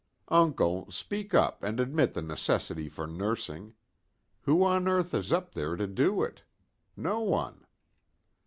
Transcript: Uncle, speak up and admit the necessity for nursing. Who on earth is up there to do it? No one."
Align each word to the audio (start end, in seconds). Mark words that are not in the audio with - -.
Uncle, 0.29 0.89
speak 0.89 1.31
up 1.35 1.61
and 1.61 1.79
admit 1.79 2.15
the 2.15 2.23
necessity 2.23 2.89
for 2.89 3.05
nursing. 3.05 3.75
Who 4.45 4.63
on 4.63 4.87
earth 4.87 5.13
is 5.13 5.31
up 5.31 5.51
there 5.53 5.75
to 5.75 5.85
do 5.85 6.23
it? 6.23 6.41
No 6.97 7.19
one." 7.19 7.67